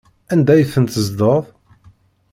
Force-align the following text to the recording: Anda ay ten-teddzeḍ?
Anda 0.33 0.51
ay 0.53 0.65
ten-teddzeḍ? 0.73 1.43